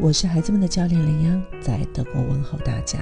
[0.00, 3.00] 我是孩子们的教练林央，在德国问候大家。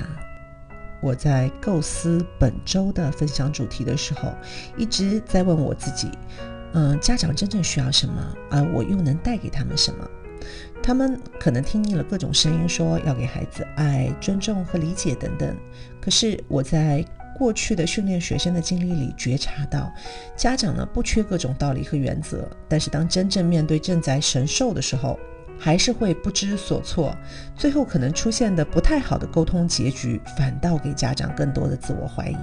[1.02, 4.32] 我在构思本周的分享主题的时候，
[4.78, 6.10] 一直在问我自己：
[6.72, 8.34] 嗯，家长真正需要什么？
[8.50, 10.08] 而我又能带给他们什么？
[10.82, 15.54] 他们可能听腻了各种声音，说要给孩子爱、尊重和理解等等。
[16.00, 17.04] 可是我在
[17.38, 19.92] 过去的训练学生的经历里觉察到，
[20.34, 25.18] 家长呢不缺各种道理和原则，但是当真正面对正在神兽的时候。
[25.58, 27.16] 还是会不知所措，
[27.56, 32.36] 最后可能出现的不太好的沟通结局，反倒给家长更多的自我怀疑。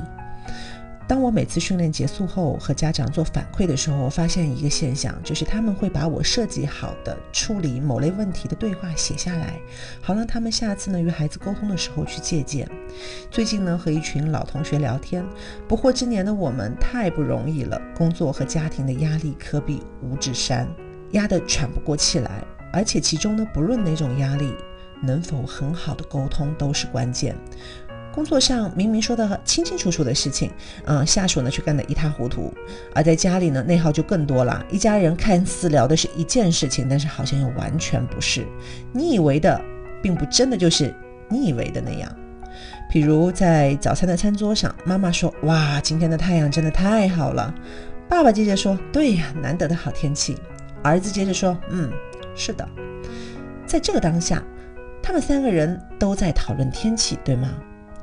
[1.05, 9.59] 当我每次训练结束后和家长做反馈的时候，我发现一个现象，就是他们会把我设计好的处理某类问题的对话写下来，
[10.01, 12.67] 好让他们下次呢与孩子沟通的时候去借鉴。
[13.29, 15.25] 最近呢和一群老同学聊天，
[15.67, 20.65] 不惑之年的我们太不容易了，工作和家庭的压力可比五指山，
[21.11, 22.41] 压得喘不过气来。
[22.73, 24.53] 而且其中呢，不论哪种压力，
[25.01, 27.33] 能否很好的沟通都是关键。
[28.11, 30.51] 工作上明明说的清清楚楚的事情，
[30.85, 32.53] 嗯，下属呢却干得一塌糊涂；
[32.93, 34.63] 而在家里呢，内耗就更多了。
[34.69, 38.45] 一家人看似聊的是一件事情，但是好像又完全不是。
[38.91, 39.59] 你以为的，
[40.01, 40.93] 并不真的就是
[41.29, 42.11] 你以为的那样。
[42.91, 47.51] 譬如在早餐的餐桌上，妈妈说：“哇，今天的太阳真的太好了。”
[48.07, 50.37] 爸爸接着说：“对呀，难得的好天气。”
[50.83, 51.91] 儿子接着说：“嗯。”
[52.35, 52.67] 是的，
[53.65, 54.43] 在这个当下，
[55.01, 57.49] 他们三个人都在讨论天气，对吗？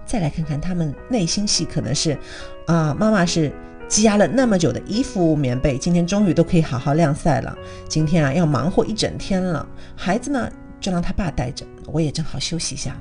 [0.07, 2.19] 再来看看他们内心戏，可能是
[2.67, 3.53] 啊，妈妈是
[3.87, 7.57] 积压了那么久的衣服、棉被，今天终于都可以好好晾晒了。
[7.89, 9.65] 今天啊，要忙活一整天了。
[9.95, 10.51] 孩子呢，
[10.81, 12.97] 就让他爸带着，我也正好休息一下。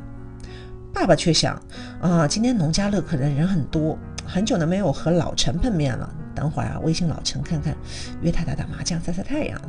[0.93, 1.59] 爸爸却想
[1.99, 6.07] 啊，今天农家乐可能人很多，很久呢没有和老陈碰面了。
[6.35, 7.75] 等会儿啊，微信老陈看看，
[8.21, 9.59] 约他打打麻将、晒晒太阳。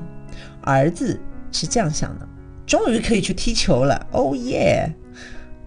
[0.62, 1.18] 儿子。
[1.52, 2.28] 是这样想的，
[2.66, 4.90] 终于可以去踢球了，哦耶！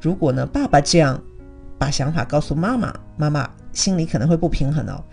[0.01, 1.21] 如果呢，爸爸这样
[1.77, 5.03] 把想法告诉妈妈，妈妈心里可能会不平衡哦。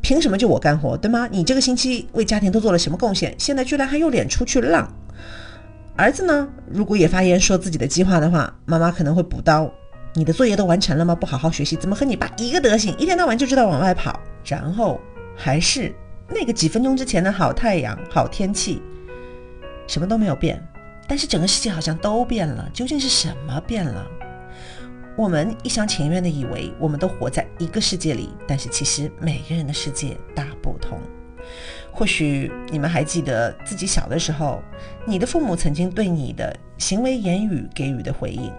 [0.00, 1.26] 凭什么就我干活，对吗？
[1.30, 3.34] 你这个星期为家庭都做了什么贡献？
[3.38, 4.92] 现在居然还有脸出去浪？
[5.96, 9.70] 儿子呢，如果也发言说自己的计划的话，妈妈可能会补刀：
[10.14, 11.14] 你的作业都完成了吗？
[11.14, 12.94] 不好好学习，怎么和你爸一个德行？
[12.98, 15.00] 一天到晚就知道往外跑，然后
[15.36, 15.94] 还是
[16.28, 18.82] 那个几分钟之前的好太阳、好天气。
[19.86, 20.62] 什么都没有变，
[21.06, 22.68] 但是整个世界好像都变了。
[22.72, 24.06] 究竟是什么变了？
[25.16, 30.98] 我们一厢情愿的以为我们都活在一个世界里，但是其实每个人的世界大不同。
[31.92, 34.60] 或许你们还记得自己小的时候，
[35.06, 38.52] 你的父母曾经对你的行为言语给予的回应，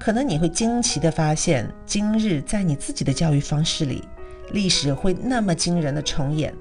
[0.00, 4.02] 可能你会惊奇的发现，今日在你自己的教育方式里，
[4.50, 6.52] 历史会那么惊人的重演。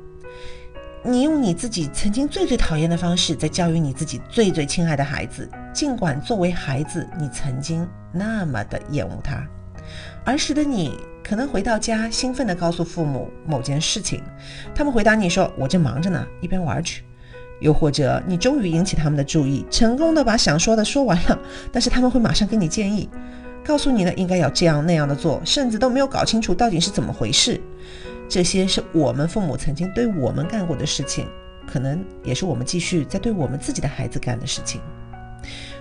[1.05, 9.45] 你用你自己曾经最最讨厌的方式在教育你自己最最亲爱的孩子，尽管作为孩子你曾经那么的厌恶他。
[10.23, 14.23] 儿时的你可能回到家兴奋地告诉父母某件事情，
[14.73, 17.03] 他们回答你说：“我正忙着呢，一边玩去。”
[17.59, 21.37] 又或者你终于引起他们的注意，成功的把想说的说完了，
[21.69, 23.09] 但是他们会马上给你建议，
[23.65, 27.59] 告诉你呢应该要这样那样的做，甚至都没有搞清楚到底是怎么回事。
[28.33, 31.27] 这些是我们父母曾经对我们干过的事情，
[31.67, 34.81] 可能也是我们继续在对我们自己的孩子干的事情。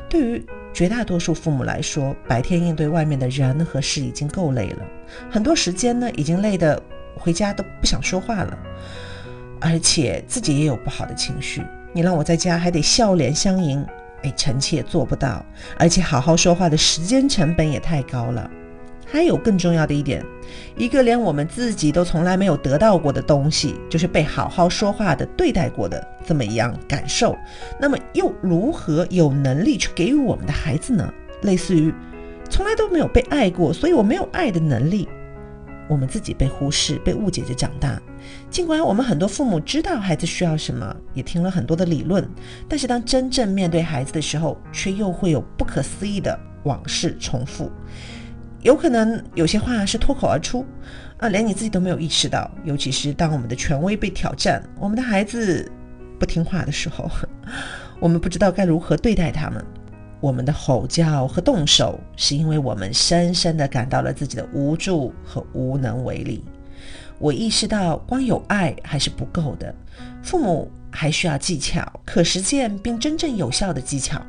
[0.07, 4.85] 对于绝大多数父母来说，白天应对外面的人和事已经够累了，
[5.31, 6.79] 很多时间呢已经累得
[7.15, 8.59] 回家都不想说话了，
[9.59, 11.63] 而且自己也有不好的情绪。
[11.95, 13.83] 你让我在家还得笑脸相迎，
[14.25, 15.43] 哎，臣妾做不到，
[15.79, 18.51] 而且好好说话的时间成本也太高了。
[19.13, 20.25] 还有更重要的一点，
[20.75, 27.37] 一个连我们自己都从来没有得到过的东西，就是被好好说话的对待过的这么一样感受，
[27.79, 31.13] 那么又如何有能力去给予我们的孩子呢？
[31.43, 31.93] 类似于
[32.49, 35.07] 从来都没有被爱过，所以我没有爱的能力。
[35.89, 38.01] 我们自己被忽视、被误解着长大，
[38.49, 42.27] 尽管我们很多父母知道孩子需要什么，也听了很多的理论，
[42.67, 47.71] 但是当真正面对孩子的时候，却又会有不可思议的往事重复。
[48.63, 50.65] 有可能有些话是脱口而出，
[51.19, 52.51] 啊，连你自己都没有意识到。
[52.65, 55.71] 尤其是当我们的权威被挑战，我们的孩子
[56.19, 57.11] 不听话的时候，
[57.99, 59.65] 我们不知道该如何对待他们。
[60.21, 66.45] 我们的吼叫和动手，是因为我们深深的感到了自己的无助和无能为力。
[67.19, 69.75] 我意识到，光有爱还是不够的，
[70.23, 74.23] 父母还需要技巧，可实践并真正有效的技巧。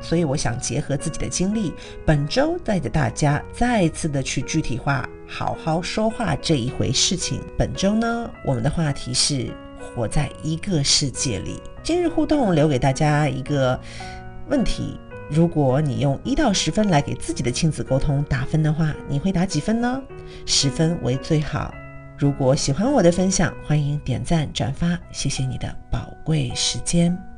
[0.00, 1.72] 所以我想结合自己的经历，
[2.04, 7.40] 本周带着大家再次的去具体化好好说话这一回事情。
[7.58, 9.52] 本周呢，我们的话题是
[9.94, 11.62] 活在一个世界里。
[11.82, 13.78] 今日互动留给大家一个
[14.48, 14.98] 问题：
[15.30, 20.02] 如果你用一到十分来给自己的亲子沟通打分的话，你会打几分呢？
[20.46, 21.74] 十分为最好。
[22.18, 27.29] 如果喜欢我的分享，欢迎点赞转发，谢谢你的宝贵时间。